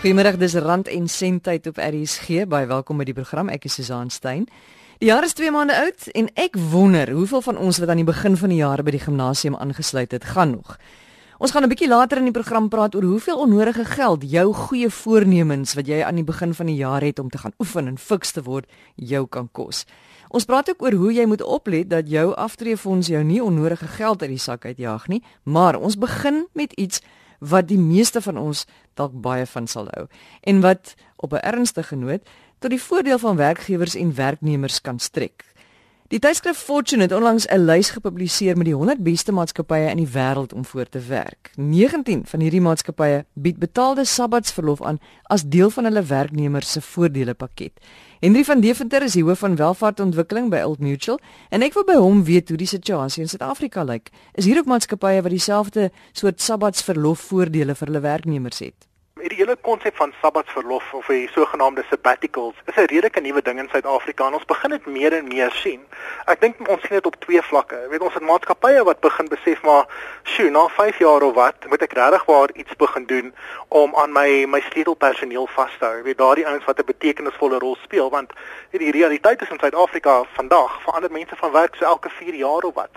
[0.00, 2.46] Goeiemôre, dis Rand en Sent tyd op RSG.
[2.48, 3.50] Baie welkom by die program.
[3.52, 4.46] Ek is Susan Stein.
[4.96, 8.06] Die jaar is 2 maande oud en ek wonder hoeveel van ons wat aan die
[8.08, 10.78] begin van die jaar by die gimnasium aangesluit het, gaan nog.
[11.36, 14.88] Ons gaan 'n bietjie later in die program praat oor hoeveel onnodige geld jou goeie
[14.88, 17.98] voornemens wat jy aan die begin van die jaar het om te gaan oefen en
[17.98, 18.64] fiks te word,
[18.96, 19.84] jou kan kos.
[20.30, 24.22] Ons praat ook oor hoe jy moet oplet dat jou aftreefonds jou nie onnodige geld
[24.22, 27.00] uit die sak uitjaag nie, maar ons begin met iets
[27.40, 30.06] wat die meeste van ons dalk baie van sal hou
[30.40, 32.22] en wat op 'n ernstige noot
[32.60, 35.44] tot die voordeel van werkgewers en werknemers kan strek.
[36.10, 40.08] Die tydskrif Fortune het onlangs 'n lys gepubliseer met die 100 beste maatskappye in die
[40.08, 41.50] wêreld om voor te werk.
[41.54, 47.34] 19 van hierdie maatskappye bied betaalde sabbatsverlof aan as deel van hulle werknemers se voordele
[47.34, 47.72] pakket.
[48.20, 51.94] Henry van Deventer is die hoof van welvaartontwikkeling by Old Mutual en ek wil by
[51.94, 54.10] hom weet hoe die situasie in Suid-Afrika lyk.
[54.34, 58.89] Is hier ook maatskappye wat dieselfde soort sabbatsverlof voordele vir hulle werknemers het?
[59.20, 63.68] Die hele konsep van sabbatsverlof of die sogenaamde sabbaticals is 'n redelike nuwe ding in
[63.68, 65.80] Suid-Afrika en ons begin dit meer en meer sien.
[66.24, 67.76] Ek dink ons sien dit op twee vlakke.
[67.82, 69.86] Jy weet ons het maatskappye wat begin besef maar,
[70.22, 73.34] "Sjoe, na 5 jaar of wat, moet ek regtig waar iets begin doen
[73.68, 77.58] om aan my my sleutelpersoneel vas te hou." Jy weet daardie ouens wat 'n betekenisvolle
[77.58, 78.32] rol speel want
[78.70, 82.74] die realiteit is in Suid-Afrika vandag verander mense van werk so elke 4 jaar of
[82.74, 82.90] wat.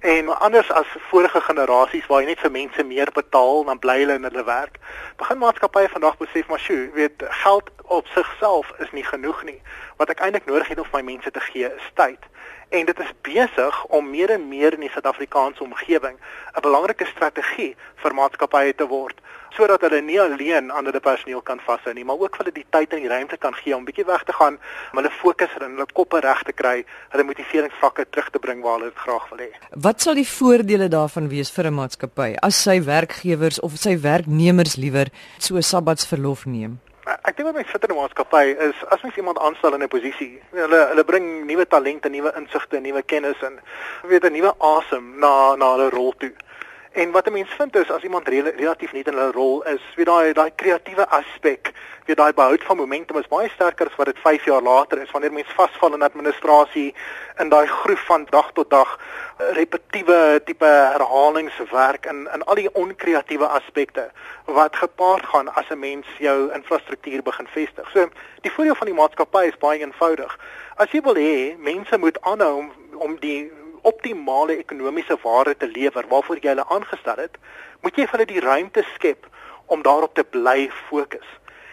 [0.00, 4.14] En anders as vorige generasies waar jy net vir mense meer betaal dan bly hulle
[4.16, 4.78] in hulle werk,
[5.20, 9.58] begin maatskappye vandag besef maar sjoe, weet geld op sigself is nie genoeg nie.
[9.98, 12.22] Wat ek eintlik nodig het om my mense te gee is tyd.
[12.70, 16.16] En dit is besig om meer en meer in die Suid-Afrikaanse omgewing
[16.54, 19.18] 'n belangrike strategie vir maatskappye te word
[19.56, 22.92] sodat hulle nie alleen aan hulle personeel kan vashou nie, maar ook hulle die tyd
[22.94, 24.58] en die ruimte kan gee om bietjie weg te gaan,
[24.92, 26.76] om hulle fokus en hulle koppe reg te kry,
[27.14, 29.50] hulle motiveringsvlakke terug te bring waar hulle dit graag wil hê.
[29.88, 34.76] Wat sal die voordele daarvan wees vir 'n maatskappy as sy werkgewers of sy werknemers
[34.76, 36.78] liewer so 'n sabbatsverlof neem?
[37.28, 39.92] Ek dink wat my sit in 'n maatskappy is as mens iemand aanstel in 'n
[39.92, 43.60] posisie, hulle hulle bring nuwe talente, nuwe insigte, nuwe kennis en
[44.08, 46.32] weet 'n nuwe asem na na hulle rol toe.
[46.92, 49.82] En wat 'n mens vind is as iemand rel relatief nie in hulle rol is,
[49.94, 51.72] weet daai daai kreatiewe aspek,
[52.04, 55.10] weet daai behoud van momentum is baie sterker as wat dit 5 jaar later is
[55.10, 56.94] wanneer mens vasval in administrasie
[57.38, 62.74] in daai groef van dag tot dag eh, repetitiewe tipe herhalingswerk en in al die
[62.74, 64.10] onkreatiewe aspekte
[64.44, 67.90] wat gepaard gaan as 'n mens jou infrastruktuur begin vestig.
[67.90, 68.08] So
[68.40, 70.38] die voordeel van die maatskappy is baie eenvoudig.
[70.76, 76.04] As jy wil hê mense moet aanhou om, om die optimale ekonomiese waarde te lewer
[76.08, 77.36] waarvoor jy hulle aangestel het,
[77.82, 79.26] moet jy vir hulle die ruimte skep
[79.66, 81.26] om daarop te bly fokus.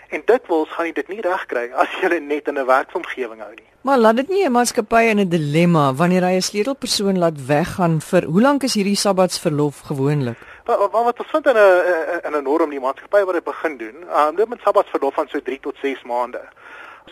[0.10, 3.42] En dit wils gaan jy dit nie regkry as jy hulle net in 'n werksomgewing
[3.42, 3.68] hou nie.
[3.82, 8.02] Maar laat dit nie 'n maatskappy in 'n dilemma wanneer hy 'n sleutelpersoon laat weggaan
[8.02, 10.38] vir hoe lank is hierdie sabbatsverlof gewoonlik?
[10.66, 13.96] Wat wat ons vind in 'n in 'n norm die maatskappy wat dit begin doen,
[14.18, 16.42] um, dit met sabbatsverlof van so 3 tot 6 maande.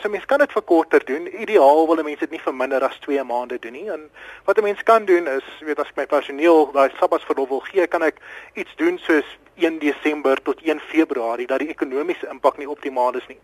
[0.02, 1.28] So mens kan dit vir korter doen.
[1.42, 3.90] Ideaal wil mense dit nie vir minder as 2 maande doen nie.
[3.92, 4.10] En
[4.46, 7.88] wat 'n mens kan doen is, weet as ek my personeel daai sabbatsverlof wil gee,
[7.88, 8.20] kan ek
[8.54, 9.26] iets doen soos
[9.56, 13.40] 1 Desember tot 1 Februarie dat die ekonomiese impak nie optimaal is nie.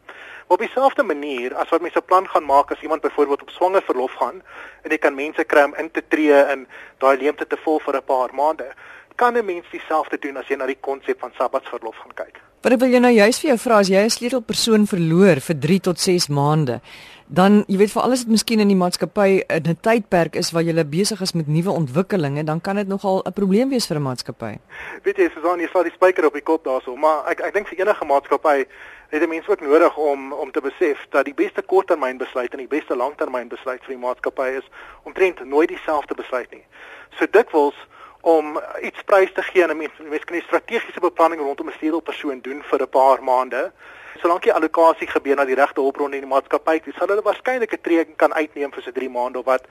[0.47, 3.49] Maar op dieselfde manier as wat mense 'n plan gaan maak as iemand byvoorbeeld op
[3.49, 4.43] swanger verlof gaan
[4.81, 7.95] en jy kan mense kry om in te tree in daai leemte te vol vir
[7.95, 8.67] 'n paar maande,
[9.15, 12.50] kan 'n mens dieselfde doen as jy na die konsep van sabbatsverlof gaan kyk.
[12.61, 15.55] Wat ek wil jou nou juist vir jou vra as jy 'n sleutelpersoon verloor vir
[15.57, 16.79] 3 tot 6 maande,
[17.25, 20.85] dan jy weet vir alles dit miskien in die maatskappy 'n tydperk is waar jy
[20.85, 24.59] besig is met nuwe ontwikkelinge, dan kan dit nogal 'n probleem wees vir 'n maatskappy.
[25.03, 27.67] Weet jy, Susan, jy sal die spyker op die kop daarso, maar ek ek dink
[27.67, 28.65] vir enige maatskappy
[29.09, 32.67] het 'n mens ook nodig om om te besef dat die beste korttermynbesluit en die
[32.67, 34.69] beste langtermynbesluit vir die maatskappy is
[35.03, 36.65] omtrent nooit dieselfde besluit nie.
[37.17, 37.75] So dikwels
[38.21, 42.41] om iets prys te gee en mense mens kan 'n strategiese beplanning rondom 'n sleutelpersoon
[42.41, 43.71] doen vir 'n paar maande.
[44.21, 47.73] Solank die allocasie gebeur na die regte hulpbronne in die maatskappy, dis sal hulle waarskynlik
[47.73, 49.63] 'n tree kan uitneem vir so 3 maande of wat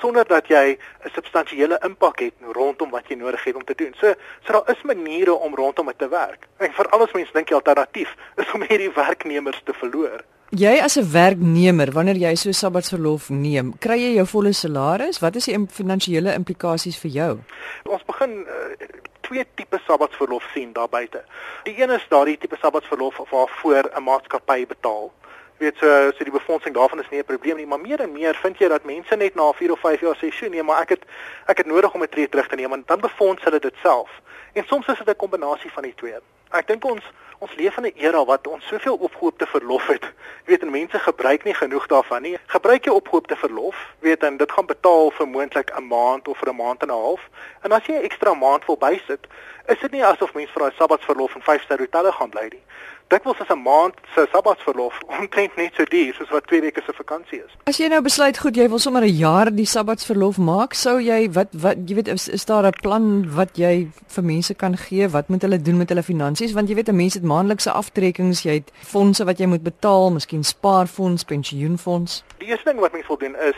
[0.00, 3.94] sonder dat jy 'n substansiële impak het rondom wat jy nodig het om te doen.
[4.00, 6.48] So, so daar is maniere om rondom dit te werk.
[6.58, 10.24] En vir alles mense dink jy alternatief is om hierdie werknemers te verloor.
[10.50, 15.20] Jy as 'n werknemer, wanneer jy so sabbatsverlof neem, kry jy jou volle salaris?
[15.20, 17.38] Wat is die finansiële implikasies vir jou?
[17.84, 18.86] Ons begin uh,
[19.20, 21.22] twee tipe sabbatsverlof sien daar buite.
[21.64, 25.12] Die een is daardie tipe sabbatsverlof waarvoor 'n maatskappy betaal.
[25.58, 28.12] Jy weet so so die befondsing daarvan is nie 'n probleem nie, maar meer en
[28.12, 30.80] meer vind jy dat mense net na 4 of 5 jaar sê, "Sjoe, nee, maar
[30.80, 31.04] ek het
[31.46, 34.10] ek het nodig om 'n tree terug te neem," en dan befonds hulle dit self.
[34.54, 36.16] En soms is dit 'n kombinasie van die twee.
[36.50, 37.04] Ek dink ons
[37.38, 40.02] ons leef in 'n era wat ons soveel opgehoopte verlof het.
[40.02, 42.38] Jy weet, en mense gebruik nie genoeg daarvan nie.
[42.46, 46.48] Gebruik jy opgehoopte verlof, weet en dit gaan betaal vir moontlik 'n maand of vir
[46.48, 47.28] 'n maand en 'n half.
[47.62, 49.26] En as jy 'n ekstra maand wil bysit,
[49.66, 52.62] is dit nie asof mense vir daai sabbatsverlof in 5-ster hotelle gaan bly nie.
[53.08, 56.92] Dikwels is 'n maand se sabbatsverlof omtrent net so duur soos wat 2 weke se
[56.92, 57.52] vakansie is.
[57.64, 61.30] As jy nou besluit goed, jy wil sommer 'n jaar die sabbatsverlof maak, sou jy
[61.32, 65.08] wat wat jy weet is, is daar 'n plan wat jy vir mense kan gee?
[65.08, 66.52] Wat moet hulle doen met hulle finansies?
[66.52, 70.10] Want jy weet 'n mens het maandelikse aftrekkings, jy het fondse wat jy moet betaal,
[70.10, 72.24] miskien spaarfonds, pensioenfonds.
[72.38, 73.56] Die eerste ding wat mens wil doen is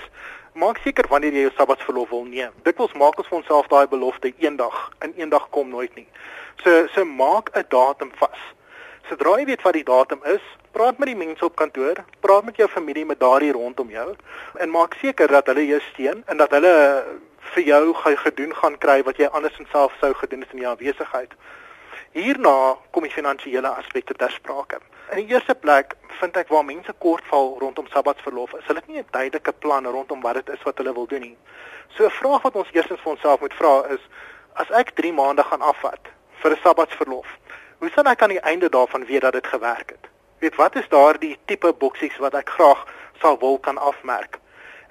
[0.54, 2.52] maak seker wanneer jy jou sabbatsverlof wil neem.
[2.62, 6.06] Dikwels maak ons vir onsself daai belofte eendag en eendag kom nooit nie.
[6.62, 8.38] So so maak 'n datum vas.
[9.08, 10.42] Sodra jy weet wat die datum is,
[10.72, 14.14] praat met die mense op kantoor, praat met jou familie met daardie rondom jou
[14.60, 16.74] en maak seker dat hulle jou steun en dat hulle
[17.54, 17.94] vir jou
[18.24, 21.34] gedoen gaan kry wat jy anders en self sou gedoen het in jou afwesigheid.
[22.12, 24.80] Hierna kom die finansiële aspekte ter sprake.
[25.10, 28.98] In die eerste plek vind ek waar mense kortval rondom sabbatsverlof is, hulle het nie
[28.98, 31.36] 'n duidelike plan rondom wat dit is wat hulle wil doen nie.
[31.96, 34.00] So 'n vraag wat ons eerstens vir onsself moet vra is:
[34.54, 36.00] as ek 3 maande gaan afvat
[36.42, 37.26] vir 'n sabbatsverlof,
[37.80, 40.08] hoe sal ek aan die einde daarvan weet dat dit gewerk het?
[40.38, 42.84] Weet wat is daardie tipe boksies wat ek graag
[43.20, 44.36] sal wil kan afmerk?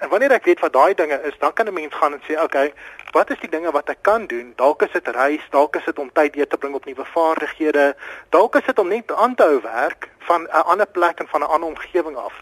[0.02, 2.32] En wanneer ek weet wat daai dinge is, dan kan 'n mens gaan en sê,
[2.32, 2.72] "Oké, okay,
[3.12, 4.52] wat is die dinge wat ek kan doen?
[4.56, 7.96] Dalk is dit reis, dalk is dit om tyd te bring op nuwe vaardighede,
[8.28, 11.40] dalk is dit om net aan te hou werk van 'n ander plek en van
[11.40, 12.34] 'n ander omgewing af.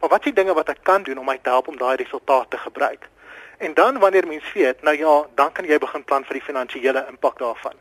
[0.00, 1.96] Maar wat is die dinge wat ek kan doen om my te help om daai
[1.96, 3.08] resultate te gebruik?"
[3.58, 7.06] En dan wanneer mens weet, nou ja, dan kan jy begin plan vir die finansiële
[7.08, 7.72] impak daarvan.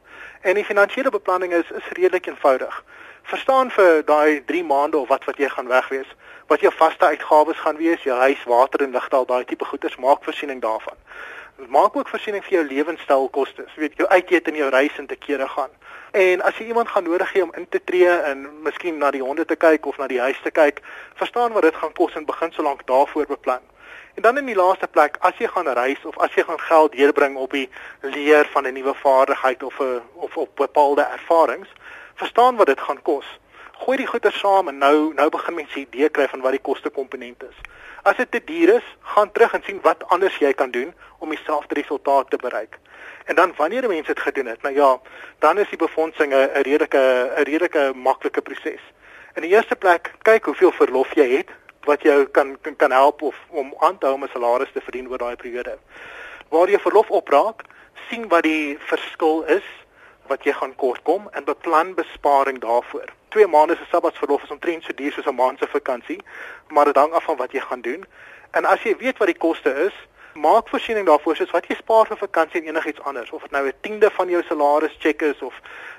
[0.41, 2.83] En die finansiële beplanning is is redelik eenvoudig.
[3.23, 6.15] Verstaan vir daai 3 maande of wat wat jy gaan wegwees
[6.47, 9.97] wat jou vaste uitgawes gaan wees, jou huis, water en ligte al daai tipe goederes,
[9.97, 10.97] maak voorsiening daarvan.
[11.67, 15.47] Maak ook voorsiening vir jou lewenstylkostes, weet jou uiteet en jou reis en te kere
[15.47, 15.71] gaan.
[16.11, 19.23] En as jy iemand gaan nodig hê om in te tree en miskien na die
[19.23, 20.83] honde te kyk of na die huis te kyk,
[21.15, 23.63] verstaan wat dit gaan kos en begin solank daarvoor beplan.
[24.15, 26.91] En dan in die laaste plek, as jy gaan reis of as jy gaan geld
[26.91, 27.69] deurbring op die
[28.01, 31.69] leer van 'n nuwe vaardigheid of 'n of op bepaalde ervarings,
[32.15, 33.25] verstaan wat dit gaan kos
[33.83, 36.65] gooi die goeder saam en nou nou begin mense 'n idee kry van wat die
[36.67, 37.57] kostekomponent is.
[38.03, 41.29] As dit te duur is, gaan terug en sien wat anders jy kan doen om
[41.29, 42.79] dieselfde resultaat te bereik.
[43.25, 44.99] En dan wanneer mense dit gedoen het, nou ja,
[45.39, 48.81] dan is die befondsing 'n redelike 'n redelike maklike proses.
[49.33, 51.49] In die eerste plek, kyk hoeveel verlof jy het
[51.85, 54.81] wat jou kan kan, kan help of om aan te hou om 'n salaris te
[54.81, 55.77] verdien oor daai periode.
[56.49, 57.63] Waar jy verlof opraak,
[58.09, 59.67] sien wat die verskil is
[60.27, 63.09] wat jy gaan kort kom en beplan besparing daarvoor.
[63.29, 66.21] 2 maande se sabbatsverlof is omtrent so duur soos 'n maand se vakansie,
[66.67, 68.05] maar dit hang af van wat jy gaan doen.
[68.51, 69.93] En as jy weet wat die koste is,
[70.33, 73.67] maak voorsiening daarvoor soos wat jy spaar vir vakansie en enigiets anders, of dit nou
[73.67, 75.53] 'n tiende van jou salaris check is of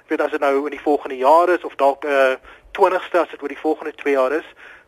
[0.07, 2.37] weet as dit nou in die volgende jaar is of dalk 'n uh,
[2.73, 4.45] 20ste as dit oor die volgende 2 jaar is.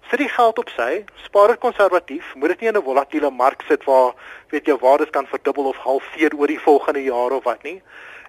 [0.08, 3.62] Sit die geld op sy, spaar dit konservatief, moet dit nie in 'n volatiele mark
[3.68, 4.14] sit waar
[4.48, 7.82] weet jy waardes kan verdubbel of halveer oor die volgende jaar of wat nie.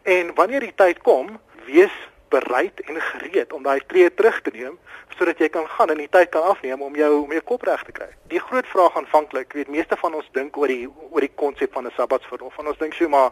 [0.03, 1.95] En wanneer die tyd kom, wees
[2.29, 4.77] bereid en gereed om daai tree terug te neem
[5.17, 7.83] sodat jy kan gaan en die tyd kan afneem om jou om jou kop reg
[7.83, 8.07] te kry.
[8.27, 11.87] Die groot vraag aanvanklik, weet meeste van ons dink oor die oor die konsep van
[11.87, 12.57] 'n sabbatsverlof.
[12.57, 13.31] Ons dink so maar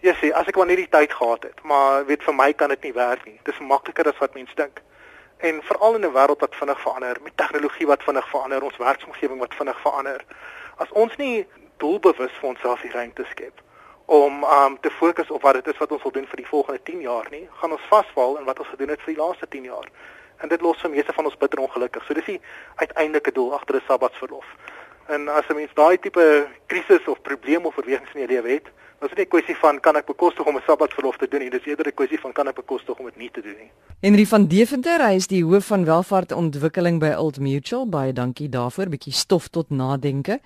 [0.00, 2.68] jy sê as ek maar net die tyd gehad het, maar weet vir my kan
[2.68, 3.40] dit nie werk nie.
[3.44, 4.82] Dis makliker as wat mense dink.
[5.38, 9.38] En veral in 'n wêreld wat vinnig verander, met tegnologie wat vinnig verander, ons werksomgewing
[9.38, 10.24] wat vinnig verander.
[10.76, 11.46] As ons nie
[11.76, 13.60] doelbewus vir onsself die ruimte skep
[14.04, 16.82] om um te fokus op wat dit is wat ons wil doen vir die volgende
[16.82, 19.64] 10 jaar nie, gaan ons vasval in wat ons gedoen het vir die laaste 10
[19.64, 19.88] jaar.
[20.38, 22.04] En dit los vir meeste van ons bitter ongelukkig.
[22.04, 22.40] So dis die
[22.74, 24.46] uiteindelike doel agter 'n sabbatsverlof.
[25.08, 28.66] En as 'n mens daai tipe krisis of probleem of oorwegings in jou lewe het,
[28.98, 31.40] dan is dit nie 'n kwessie van kan ek bekostig om 'n sabbatsverlof te doen
[31.40, 33.70] nie, dis eerder 'n kwessie van kan ek bekostig om dit nie te doen nie.
[34.00, 37.88] Henry van Deventer, hy is die hoof van welvaartontwikkeling by Old Mutual.
[37.88, 40.40] Baie dankie daarvoor, bietjie stof tot nadenke.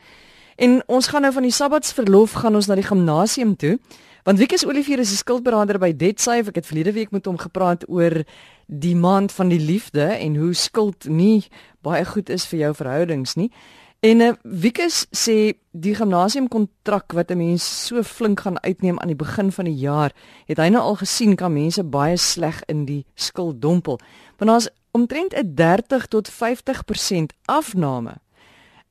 [0.57, 3.79] En ons gaan nou van die Sabbatsverlof gaan ons na die gimnasium toe.
[4.23, 6.49] Want Wikus Olivier is 'n skuldberader by DebtSafe.
[6.49, 8.25] Ek het verlede week met hom gepraat oor
[8.67, 11.45] die maand van die liefde en hoe skuld nie
[11.81, 13.51] baie goed is vir jou verhoudings nie.
[14.03, 19.13] En uh, Wikus sê die gimnasium kontrak wat 'n mens so flink gaan uitneem aan
[19.15, 20.11] die begin van die jaar,
[20.47, 24.01] het hy nou al gesien kan mense baie sleg in die skuld dompel.
[24.37, 28.19] Want daar's omtrent 'n 30 tot 50% afname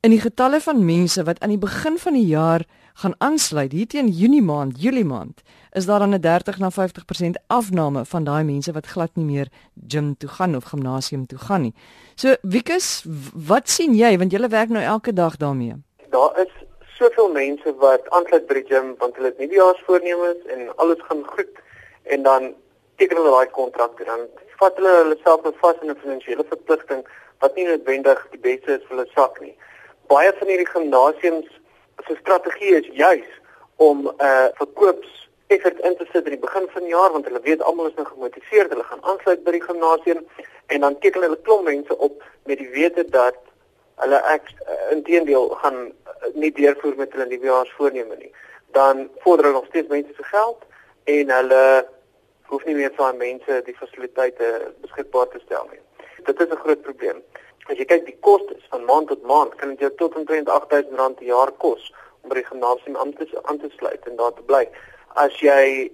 [0.01, 2.63] In die getalle van mense wat aan die begin van die jaar
[3.01, 5.43] gaan aansluit hier teen Junie maand, Julie maand,
[5.77, 9.47] is daar dan 'n 30 na 50% afname van daai mense wat glad nie meer
[9.87, 11.73] gym toe gaan of gimnasium toe gaan nie.
[12.15, 13.05] So Wikus,
[13.47, 15.75] wat sien jy want jy werk nou elke dag daarmee?
[16.09, 16.51] Daar is
[16.97, 21.53] soveel mense wat aansluit by die gym want hulle het nuwejaarsvoornemens en alles gaan goed
[22.03, 22.53] en dan
[22.95, 24.27] teken hulle daai kontrak en dan
[24.57, 27.05] vat hulle hulle self vas in 'n finansiële verpligting
[27.39, 29.55] wat nie noodwendig die beste is vir hulle sak nie
[30.11, 31.49] baie van hierdie gimnasiums
[32.07, 33.29] se strategie is juis
[33.75, 35.11] om 'n uh, verkoops
[35.47, 37.95] effort in te sit in die begin van die jaar want hulle weet almal is
[37.99, 40.25] nou gemotiveerd, hulle gaan aansluit by die gimnasium
[40.67, 43.39] en dan teken hulle klomp mense op met die wete dat
[44.03, 44.51] hulle ek
[44.95, 48.31] intedeel gaan eh, nie deurvoer met hulle nuwejaarsvoorneme nie.
[48.77, 50.63] Dan vorder hulle nog steeds mense se geld
[51.15, 51.63] en hulle
[52.51, 55.83] hoef nie meer van mense die fasiliteite beskikbaar te stel nie.
[56.25, 57.21] Dit is 'n groot probleem.
[57.69, 61.17] As jy kyk die kostes van maand tot maand, kan dit jou tot omtrent R8000
[61.19, 61.91] per jaar kos
[62.21, 64.63] om by die gimnasium aan te aan te sluit en daar te bly.
[65.15, 65.91] As jy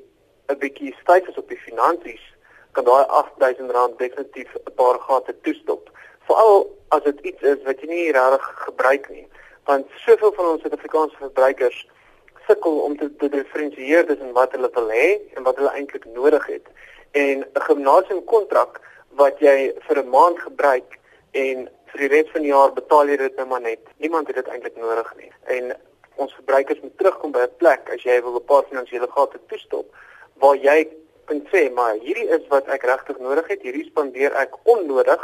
[0.50, 2.24] 'n bietjie styf is op die finansies,
[2.72, 5.90] kan daai R8000 definitief 'n paar gate toestop.
[6.28, 9.28] Veral as dit iets is wat jy nie regtig gebruik nie.
[9.66, 11.88] Want soveel van ons Suid-Afrikaanse verbruikers
[12.48, 16.46] sukkel om te, te diferensieer tussen wat hulle wil hê en wat hulle eintlik nodig
[16.48, 16.68] het.
[17.12, 21.00] En 'n gimnasiumkontrak wat jy vir 'n maand gebruik
[21.32, 23.84] en vir die res van die jaar betaal jy dit nou maar net.
[24.04, 25.32] Niemand het dit eintlik nodig nie.
[25.56, 25.76] En
[26.16, 29.88] ons verbruikers moet terugkom by 'n plek as jy wil 'n paar finansiële gate toestop
[30.42, 30.88] waar jy
[31.26, 35.22] kan sê maar hierdie is wat ek regtig nodig het, hierdie spandeer ek onnodig.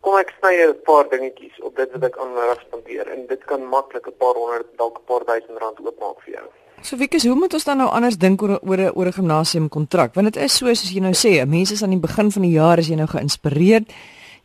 [0.00, 3.62] Kom ek sny 'n paar dingetjies op dit wat ek onnodig spandeer en dit kan
[3.64, 6.46] maklik 'n paar honderd dalk 'n paar duisend rand oopmaak vir jou.
[6.82, 9.68] So Wieke, hoe moet ons dan nou anders dink oor oor 'n oor 'n gimnasium
[9.68, 10.14] kontrak?
[10.14, 12.52] Want dit is so soos jy nou sê, mense is aan die begin van die
[12.52, 13.86] jaar as jy nou geïnspireerd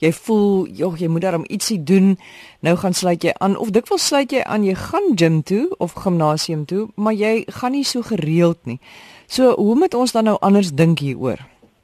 [0.02, 2.16] jy voel jog jy moet daarom ietsie doen.
[2.66, 5.94] Nou gaan sluit jy aan of dikwels sluit jy aan jy gaan gym toe of
[6.04, 8.80] gimnasium toe maar jy gaan nie so gereeld nie.
[9.28, 11.40] So hoe moet ons dan nou anders dink hieroor?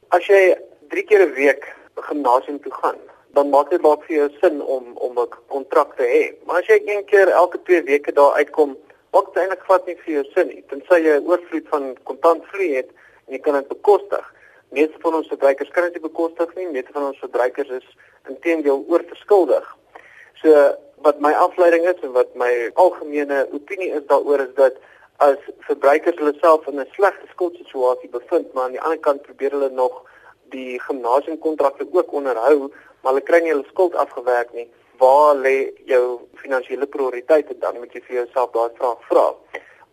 [0.10, 0.58] As jy
[0.90, 1.64] 3 keer 'n week
[1.96, 3.00] gimnasium toe gaan
[3.38, 6.46] dan maak dit dalk vir jou sin om om 'n kontrak te hê.
[6.46, 8.78] Maar as jy een keer elke 2 weke daar uitkom
[9.14, 12.44] maak dit eintlik glad nie vir jou sin nie tensy jy 'n oorvloed van kontant
[12.52, 12.90] vloei het
[13.26, 14.26] en jy kan dit bekostig
[14.70, 17.88] meeste van ons verbruikers kan dit bekostig nie meeste van ons verbruikers is
[18.28, 19.66] intedeel oorverskuldig.
[20.42, 20.54] So
[21.06, 24.80] wat my afleiding is en wat my algemene opinie is daaroor is dat
[25.24, 29.52] as verbruikers hulle self in 'n slegte skuldsituasie bevind, maar aan die ander kant probeer
[29.52, 30.04] hulle nog
[30.50, 32.72] die gimnasiumkontrakte ook onderhou,
[33.02, 34.70] maar hulle kry nie hulle skuld afgewerk nie.
[34.98, 39.34] Waar lê jou finansiële prioriteite dan moet jy vir jouself daai vraag vra.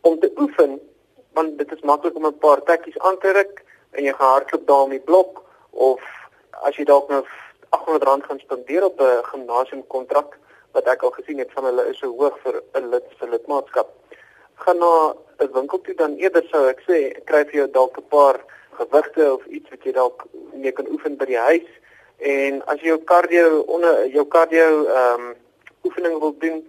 [0.00, 0.80] Om te oefen,
[1.32, 3.63] want dit is maklik om 'n paar tekkies aan te ruk
[3.94, 6.00] en jy gaan hardloop daar om die blok of
[6.68, 7.22] as jy dalk nou
[7.74, 10.38] R800 gaan spandeer op 'n gimnasiumkontrak
[10.72, 13.88] wat ek al gesien het van hulle is so hoog vir 'n lid se lidmaatskap.
[14.54, 18.08] Gaan na 'n winkel toe dan eerder sou ek sê kry vir jou dalk 'n
[18.08, 18.40] paar
[18.78, 21.68] gewigte of iets wat jy dalk mee kan oefen by die huis
[22.18, 25.34] en as jy jou cardio onder jou cardio ehm um,
[25.84, 26.62] oefening wil doen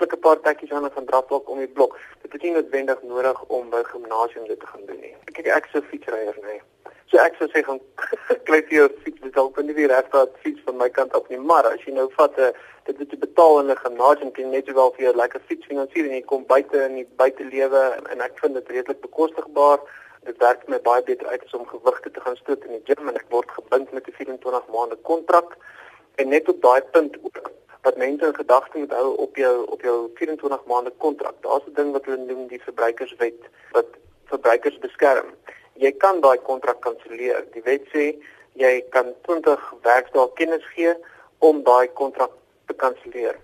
[0.00, 1.98] pluk 'n paar tekkies aan draf op om die blok.
[2.22, 5.14] Dit is nie noodwendig nodig om by gimnasium dit te gaan doen nie.
[5.36, 6.60] Kyk ek so fietsryer nee.
[7.10, 7.80] So ek sou sê gaan
[8.48, 11.38] kry vir jou fiets, dit dalk nie die regte fiets van my kant af nie,
[11.50, 12.52] maar as jy nou vat 'n eh,
[12.86, 16.04] dit moet jy betaal in 'n gimnasium kan net wel vir jou lekker fiets finansier
[16.06, 19.78] en jy kom buite in die buitelewe en ek vind dit redelik bekostigbaar.
[20.24, 23.08] Dit werk my baie beter uit as om gewigte te gaan stoot in die gym
[23.08, 25.56] en ek word gebind met 'n 24 maande kontrak
[26.16, 27.50] en net op daai punt ook
[27.82, 31.34] wat mense in gedagte moet hou op jou op jou 24 maande kontrak.
[31.40, 33.40] Daar's 'n ding wat hulle noem die verbruikerswet
[33.72, 33.86] wat
[34.24, 35.34] verbruikers beskerm
[35.80, 37.44] jy kan daai kontrak kanselleer.
[37.54, 38.12] Die wet sê
[38.60, 40.92] jy kan 20 werkdae kennis gee
[41.46, 42.34] om daai kontrak
[42.68, 43.38] te kanselleer.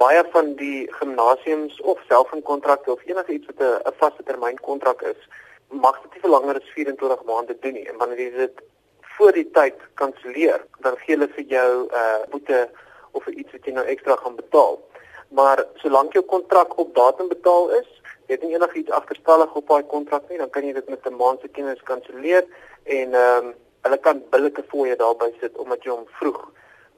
[0.00, 5.20] Baie van die gimnasiums of selfinkontrakte of enigiets wat 'n vaste termyn kontrak is,
[5.68, 7.88] mag dit nie vir langer as 24 maande doen nie.
[7.88, 8.62] En wanneer jy dit
[9.16, 12.68] voor die tyd kanselleer, dan gee hulle vir jou 'n uh, boete
[13.12, 14.78] of iets wat jy nou ekstra gaan betaal.
[15.28, 17.88] Maar solank jou kontrak op datum betaal is,
[18.26, 21.16] jy het nie enigiets agterstallig op daai kontrak nie, dan kan jy dit met 'n
[21.16, 22.44] maand se kennis kanselleer
[22.84, 26.42] en ehm um, hulle kan billike fooie daarby sit omdat jy hom vroeg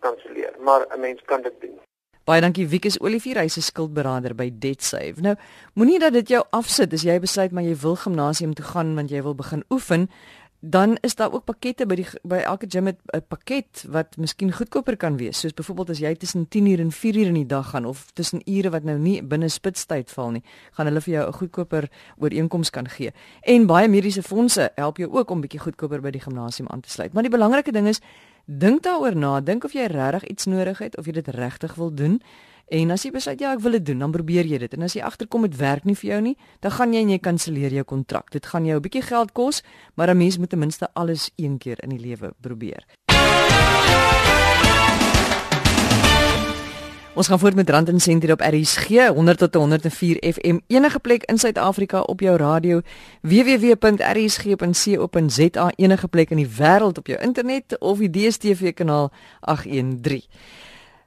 [0.01, 0.55] kanselleer.
[0.61, 1.79] Maar 'n mens kan dit doen.
[2.25, 5.21] Baie dankie Wikus Olivier, hy's 'n skuldberader by DebtSave.
[5.21, 5.35] Nou,
[5.75, 9.11] moenie dat dit jou afsit as jy besluit maar jy wil gimnasium toe gaan want
[9.11, 10.11] jy wil begin oefen
[10.71, 14.53] dan is daar ook pakkette by die by elke gym met 'n pakket wat miskien
[14.53, 15.41] goedkoper kan wees.
[15.41, 18.11] Soos byvoorbeeld as jy tussen 10 uur en 4 uur in die dag gaan of
[18.13, 20.43] tussen ure wat nou nie binne spitstyd val nie
[20.73, 23.13] gaan hulle vir jou 'n goedkoper ooreenkoms kan gee.
[23.41, 26.91] En baie mediese fondse help jou ook om bietjie goedkoper by die gimnasium aan te
[26.91, 27.13] sluit.
[27.13, 28.01] Maar die belangrike ding is
[28.45, 31.95] dink daaroor na dink of jy regtig iets nodig het of jy dit regtig wil
[31.95, 32.23] doen
[32.73, 34.73] En as jy besluit ja, ek wil dit doen, dan probeer jy dit.
[34.77, 37.19] En as jy agterkom dit werk nie vir jou nie, dan gaan jy en jy
[37.21, 38.31] kanselleer jou kontrak.
[38.33, 39.63] Dit gaan jou 'n bietjie geld kos,
[39.95, 42.85] maar 'n mens moet ten minste alles een keer in die lewe probeer.
[47.15, 50.99] Ons gaan voort met Rand en Sent hier op RSG 100 tot 104 FM enige
[50.99, 52.81] plek in Suid-Afrika op jou radio
[53.21, 54.03] www.rsg.co.za
[55.77, 60.23] enige plek in die wêreld op jou internet of die DStv kanaal 813.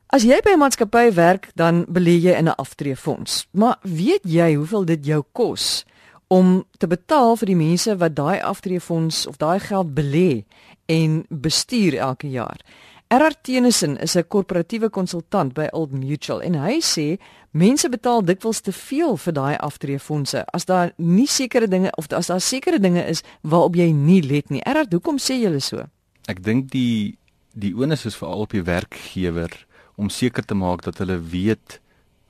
[0.08, 3.48] As jy by 'n maatskappy werk, dan belê jy in 'n aftreefonds.
[3.52, 5.86] Maar weet jy hoeveel dit jou kos
[6.28, 10.46] om te betaal vir die mense wat daai aftreefonds of daai geld belê
[10.86, 12.60] en bestuur elke jaar.
[13.08, 17.20] RR Tennyson is 'n korporatiewe konsultant by Old Mutual en hy sê
[17.52, 22.28] mense betaal dikwels te veel vir daai aftreefondse as daar nie sekere dinge of as
[22.28, 24.62] daar sekere dinge is waarop jy nie let nie.
[24.66, 25.86] RR, hoekom sê julle so?
[26.28, 27.18] Ek dink die
[27.54, 29.67] die onus is veral op die werkgewer
[29.98, 31.80] om seker te maak dat hulle weet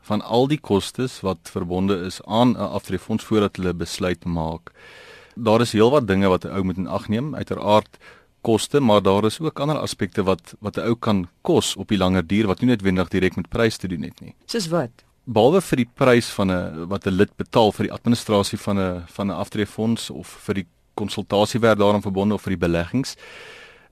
[0.08, 4.72] van al die kostes wat verbonde is aan 'n aftreefonds voordat hulle besluit maak.
[5.36, 7.36] Daar is heelwat dinge wat 'n ou moet in ag neem.
[7.36, 7.98] Uiteraard
[8.42, 11.98] koste, maar daar is ook ander aspekte wat wat 'n ou kan kos op die
[11.98, 14.36] langer duur wat nie noodwendig direk met prys te doen het nie.
[14.46, 15.04] Soos wat?
[15.24, 19.04] Behalwe vir die prys van 'n wat 'n lid betaal vir die administrasie van 'n
[19.08, 23.16] van 'n aftreefonds of vir die konsultasiewerk daaraan verbonde of vir die beleggings,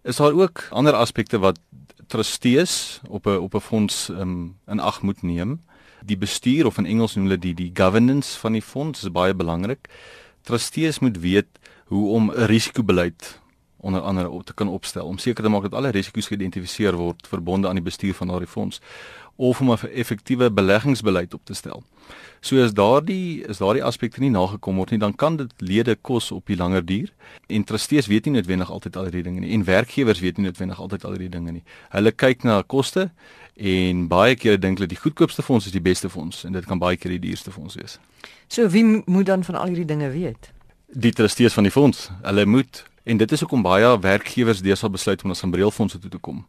[0.05, 1.59] is daar ook ander aspekte wat
[2.07, 5.61] trustees op 'n op 'n fonds um, in ag moet neem.
[6.05, 9.33] Die bestuur of in Engels noem hulle die die governance van die fonds is baie
[9.33, 9.89] belangrik.
[10.41, 11.47] Trustees moet weet
[11.85, 13.41] hoe om 'n risikobeleid
[13.85, 17.27] onder andere op te kan opstel om seker te maak dat alle risiko's geïdentifiseer word
[17.27, 18.81] verbonde aan die bestuur van daardie fonds
[19.35, 21.83] of om 'n effektiewe beleggingsbeleid op te stel.
[22.39, 26.31] So as daardie is daardie aspekte nie nagekom word nie, dan kan dit lede kos
[26.31, 27.13] op die langer duur.
[27.47, 30.79] En trustees weet nie noodwendig altyd al die dinge nie en werkgewers weet nie noodwendig
[30.79, 31.63] altyd al die dinge nie.
[31.89, 33.11] Hulle kyk na koste
[33.55, 36.79] en baie kere dink hulle die goedkoopste fonds is die beste fonds en dit kan
[36.79, 37.99] baie keer die duurste fonds wees.
[38.47, 40.51] So wie moet dan van al hierdie dinge weet?
[40.87, 45.21] Die trustees van die fonds, hulle moet En dit is hoekom baie werkgewers deesdae besluit
[45.21, 46.39] om na Sambreelfondse toe te kom.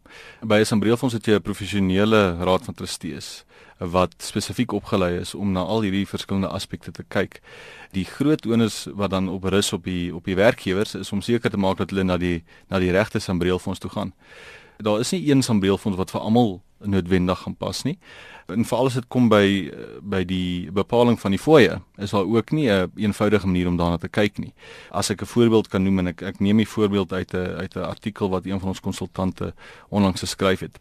[0.41, 3.45] By 'n Sambreelfonds het jy 'n professionele raad van trustees
[3.79, 7.41] wat spesifiek opgelei is om na al hierdie verskillende aspekte te kyk.
[7.93, 11.51] Die groot onus wat dan op rus op die op die werkgewers is om seker
[11.51, 14.13] te maak dat hulle na die na die regte Sambreelfonds toe gaan.
[14.79, 17.99] Daar is nie een Sambreelfonds wat vir almal noodwendig gaan pas nie.
[18.47, 19.71] En veral as dit kom by
[20.03, 23.77] by die bepaling van die fooie, is daar ook nie 'n een eenvoudige manier om
[23.77, 24.55] daarna te kyk nie.
[24.91, 27.77] As ek 'n voorbeeld kan noem en ek ek neem 'n voorbeeld uit 'n uit
[27.77, 29.55] 'n artikel wat een van ons konsultante
[29.89, 30.79] onlangs geskryf het.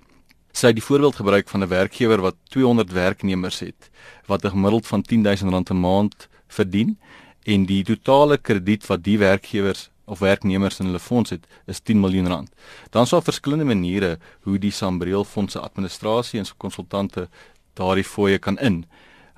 [0.51, 3.89] Sy het die voorbeeld gebruik van 'n werkgewer wat 200 werknemers het
[4.25, 6.97] wat 'n gemiddeld van R10000 'n maand verdien
[7.43, 11.99] en die totale krediet wat die werkgewers of werknemers in hulle fonds het is 10
[11.99, 12.51] miljoen rand.
[12.89, 17.27] Dan sou verskillende maniere hoe die Sambreel fondse administrasie en se konsultante
[17.73, 18.85] daardie fooie kan in.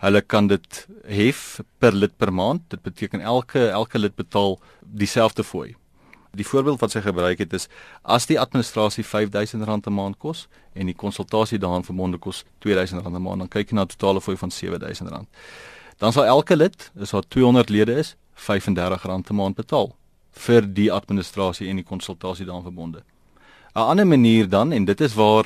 [0.03, 2.61] Hulle kan dit hef per lid per maand.
[2.69, 5.75] Dit beteken elke elke lid betaal dieselfde fooi.
[6.37, 7.65] Die voorbeeld wat sy gebruik het is
[8.03, 13.21] as die administrasie R5000 'n maand kos en die konsultasie daaraan verbonde kos R2000 'n
[13.21, 15.27] maand, dan kyk jy na 'n totale fooi van R7000.
[15.97, 19.95] Dan sal elke lid, as daar 200 lede is, R35 'n maand betaal
[20.37, 23.03] vir die administrasie en die konsultasie daaraan verbonde.
[23.75, 25.45] 'n Ander manier dan en dit is waar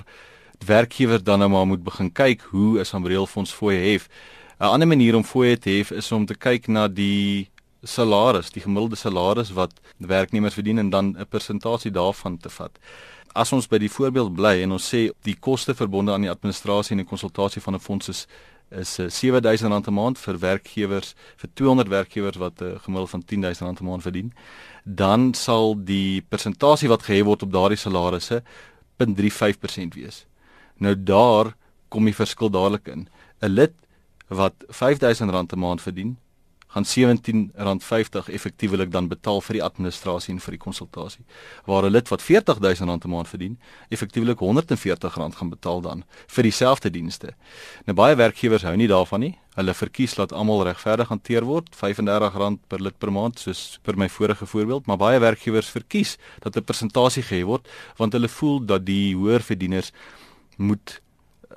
[0.65, 4.07] werkgewers dan nou maar moet begin kyk hoe 'n Samreelfonds fooie hef.
[4.59, 7.49] 'n Ander manier om fooie te hef is om te kyk na die
[7.83, 12.79] salaris, die gemiddelde salaris wat werknemers verdien en dan 'n persentasie daarvan te vat.
[13.33, 16.91] As ons by die voorbeeld bly en ons sê die koste verbonde aan die administrasie
[16.91, 18.27] en die konsultasie van 'n fonds is
[18.71, 23.23] is R7000 eh, 'n maand vir werkgewers vir 200 werkgewers wat 'n uh, gemiddeld van
[23.23, 24.33] R10000 'n maand verdien,
[24.83, 28.43] dan sal die persentasie wat gehef word op daardie salarisse
[28.97, 30.25] 0.35% wees.
[30.77, 31.55] Nou daar
[31.89, 33.07] kom die verskil dadelik in.
[33.41, 33.73] 'n Lid
[34.27, 36.17] wat R5000 'n maand verdien,
[36.71, 41.25] gaan R17.50 effektiewelik dan betaal vir die administrasie en vir die konsultasie.
[41.67, 46.89] Waar 'n lid wat R40000 'n maand verdien, effektiewelik R140 gaan betaal dan vir dieselfde
[46.89, 47.35] dienste.
[47.85, 49.37] Nou baie werkgewers hou nie daarvan nie.
[49.55, 54.09] Hulle verkies dat almal regverdig hanteer word, R35 per lid per maand soos per my
[54.09, 58.85] vorige voorbeeld, maar baie werkgewers verkies dat 'n persentasie gehef word want hulle voel dat
[58.85, 59.91] die hoër verdieners
[60.57, 61.01] moet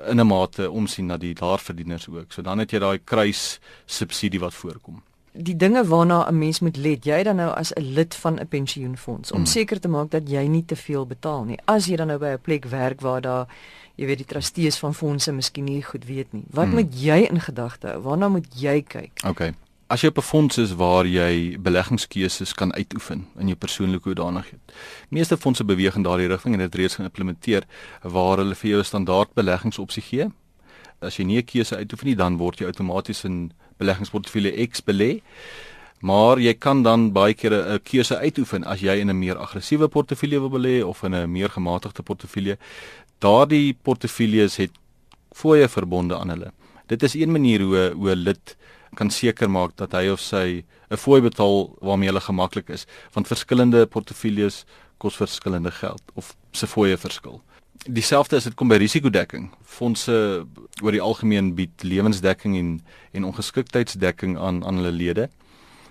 [0.07, 2.33] in 'n mate omsien na die laerverdieners ook.
[2.33, 5.03] So dan het jy daai kruis subsidie wat voorkom.
[5.33, 8.49] Die dinge waarna 'n mens moet let, jy dan nou as 'n lid van 'n
[8.49, 9.47] pensioenfonds om mm.
[9.47, 11.59] seker te maak dat jy nie te veel betaal nie.
[11.65, 13.47] As jy dan nou by 'n plek werk waar daar
[13.95, 16.45] jy weet die trustees van fondse miskien nie goed weet nie.
[16.51, 16.73] Wat mm.
[16.73, 18.01] moet jy in gedagte hou?
[18.03, 19.21] Waarna moet jy kyk?
[19.27, 19.55] Okay.
[19.95, 24.73] As jy op 'n fonds is waar jy beleggingskeuses kan uitoefen in jou persoonlike hoedanigheid.
[25.09, 27.63] Meeste fondse beweeg in daardie rigting en dit reeds geïmplementeer
[28.03, 30.27] waar hulle vir jou 'n standaard beleggingsopsie gee.
[31.01, 35.23] As jy nie 'n keuse uitoefen nie, dan word jy outomaties in beleggingsportefeulje X belê.
[36.01, 39.89] Maar jy kan dan baie keer 'n keuse uitoefen as jy in 'n meer aggressiewe
[39.89, 42.59] portefeulje wil belê of in 'n meer gematigde portefeulje.
[43.21, 44.73] Daardie portefeuljes het
[45.33, 46.53] fooie verbonde aan hulle.
[46.87, 48.57] Dit is een manier hoe hoe lid
[48.95, 53.27] kan seker maak dat hy of sy 'n fooi betaal waarmee hulle gemaklik is, want
[53.27, 54.65] verskillende portefeuilles
[54.99, 57.43] kos verskillende geld of se fooie verskil.
[57.85, 59.51] Dieselfde as dit kom by risikodekking.
[59.63, 60.47] Fondse
[60.83, 65.29] oor die algemeen bied lewensdekking en en ongeskiktheidsdekking aan aan hulle lede.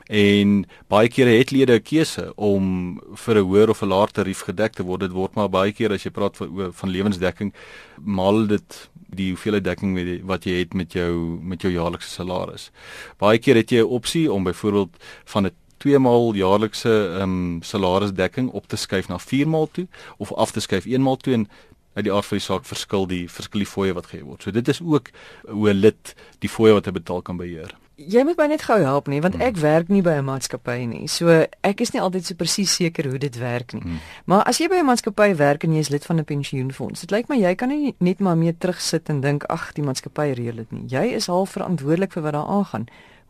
[0.08, 4.42] En baie kere het lede 'n keuse om vir 'n hoër of 'n laer tarief
[4.42, 5.00] gedek te word.
[5.00, 7.54] Dit word maar baie keer as jy praat van van lewensdekking,
[8.02, 12.71] maal dit die hoeveelheid dekking wat jy het met jou met jou jaarlikse salaris.
[13.17, 17.62] Baie keer het jy 'n opsie om byvoorbeeld van 'n twee maal jaarlikse ehm um,
[17.62, 21.34] salarisdekking op te skuif na vier maal toe of af te skuif een maal toe
[21.34, 21.47] en
[21.93, 24.43] uit die aard van die saak verskil die verskil die fooie wat gegee word.
[24.43, 25.10] So dit is ook
[25.47, 27.83] hoe 'n lid die fooie wat hy betaal kan beheer.
[27.94, 31.08] Jy moet my net gou help nie want ek werk nie by 'n maatskappy nie.
[31.08, 31.30] So
[31.62, 33.82] ek is nie altyd so presies seker hoe dit werk nie.
[33.82, 34.00] Hmm.
[34.26, 37.12] Maar as jy by 'n maatskappy werk en jy is lid van 'n pensioenfonds, dit
[37.12, 40.56] lyk my jy kan nie net maar mee terugsit en dink ag die maatskappy reël
[40.56, 40.88] dit nie.
[40.88, 42.88] Jy is half verantwoordelik vir wat daar aangaan.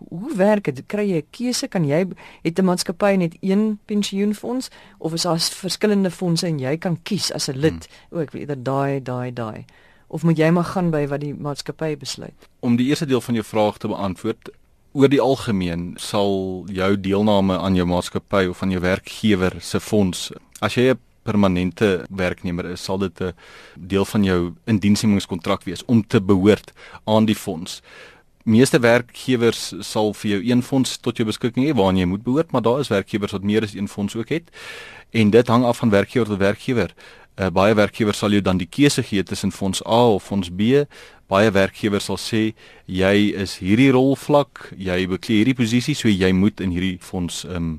[0.09, 0.83] Hoe werk dit?
[0.87, 1.67] Kry jy 'n keuse?
[1.67, 2.07] Kan jy
[2.43, 7.33] het 'n maatskappy net een pensioenfonds of is daar verskillende fondse en jy kan kies
[7.33, 7.87] as 'n lid?
[8.09, 8.17] Hmm.
[8.17, 9.65] O, ek weet eerder daai, daai, daai
[10.13, 12.49] of moet jy maar gaan by wat die maatskappy besluit?
[12.61, 14.51] Om die eerste deel van jou vraag te beantwoord,
[14.93, 20.29] oor die algemeen sal jou deelname aan jou maatskappy of aan jou werkgewer se fonds,
[20.61, 23.33] as jy 'n permanente werknemer is, sal dit 'n
[23.75, 26.71] deel van jou indiensnemingskontrak wees om te behoort
[27.05, 27.81] aan die fonds.
[28.43, 32.51] Meeste werkgewers sal vir jou een fonds tot jou beskikking hê waaraan jy moet behoort,
[32.51, 34.49] maar daar is werkgewers wat meer as een fonds ook het.
[35.15, 36.91] En dit hang af van werkgewer tot werkgewer.
[37.39, 40.83] Uh, baie werkgewers sal jou dan die keuse gee tussen fonds A of fonds B.
[41.31, 42.41] Baie werkgewers sal sê
[42.85, 47.55] jy is hierdie rolvlak, jy beklee hierdie posisie, so jy moet in hierdie fonds ehm
[47.55, 47.73] um,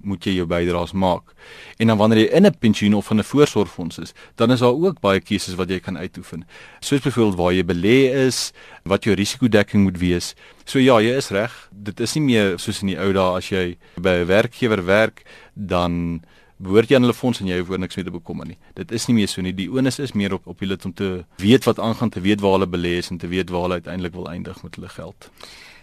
[0.00, 1.34] moet jy jou bydraes maak.
[1.78, 4.74] En dan wanneer jy in 'n pensioen of in 'n voorsorgfonds is, dan is daar
[4.74, 6.46] ook baie keuses wat jy kan uitoefen.
[6.80, 8.52] Soos byvoorbeeld waar jy belê is,
[8.84, 10.34] wat jou risikodekking moet wees.
[10.64, 11.68] So ja, jy is reg.
[11.72, 15.22] Dit is nie meer soos in die ou dae as jy by 'n werkgewer werk,
[15.54, 16.22] dan
[16.58, 18.58] behoort jy aan hulle fonds en jy hoef niks mee te bekommer nie.
[18.74, 19.54] Dit is nie meer so nie.
[19.54, 22.58] Die onus is meer op op lid om te weet wat aangaan, te weet waar
[22.58, 25.30] hulle belê is en te weet waar hulle uiteindelik wil eindig met hulle geld.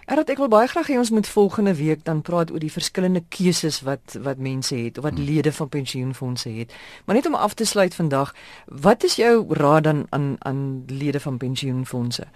[0.06, 3.24] Erat ek wil baie graag hê ons moet volgende week dan praat oor die verskillende
[3.30, 5.26] keuses wat wat mense het of wat hmm.
[5.26, 6.74] lede van pensioenfonde het.
[7.06, 11.20] Maar net om af te sluit vandag, wat is jou raad dan aan aan lede
[11.20, 12.28] van pensioenfonde?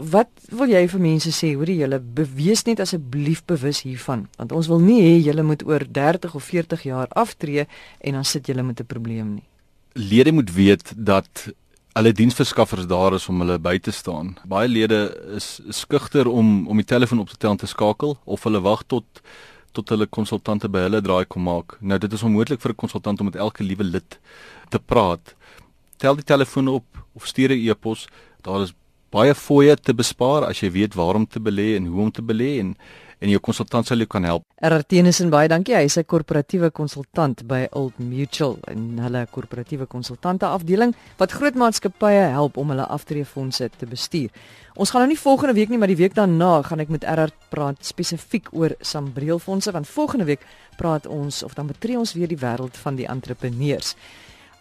[0.00, 4.54] wat wil jy vir mense sê hoe jy hulle bewees net asseblief bewus hiervan want
[4.56, 7.66] ons wil nie hê julle moet oor 30 of 40 jaar aftree
[8.00, 9.46] en dan sit julle met 'n probleem nie.
[9.92, 11.52] Lede moet weet dat
[12.00, 14.30] alle diensverskaffers daar is om hulle by te staan.
[14.48, 15.00] Baie lede
[15.36, 18.86] is skugter om om die telefoon op te tel en te skakel of hulle wag
[18.88, 19.20] tot
[19.76, 21.76] tot hulle konsultante by hulle draai kom maak.
[21.80, 24.18] Nou dit is onmoontlik vir 'n konsultant om met elke liewe lid
[24.70, 25.34] te praat.
[25.98, 28.08] Tel die telefoon op of stuur 'n e-pos.
[28.42, 28.72] Daar is
[29.10, 32.60] baie fooie te bespaar as jy weet waarom te belê en hoe om te belê
[32.60, 32.76] en
[33.20, 34.44] en jou konsultant sal jou kan help.
[34.64, 35.74] Erartenus en baie dankie.
[35.76, 41.54] Hy is 'n korporatiewe konsultant by Old Mutual en hulle korporatiewe konsultante afdeling wat groot
[41.54, 44.30] maatskappye help om hulle aftreefondse te bestuur.
[44.74, 47.34] Ons gaan nou nie volgende week nie, maar die week daarna gaan ek met Erart
[47.48, 50.40] praat spesifiek oor Sambreelfondse want volgende week
[50.76, 53.96] praat ons of dan betree ons weer die wêreld van die entrepreneurs.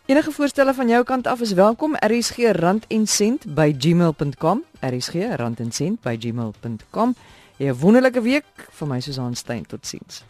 [0.10, 1.96] Enige voorstelle van jou kant af is welkom.
[1.96, 4.64] RSG rand en sent by gmail.com.
[4.82, 7.16] RSG rand en sent by gmail.com.
[7.60, 9.66] 'n Wonderlike week vir my Susan Stein.
[9.66, 10.24] Totsiens.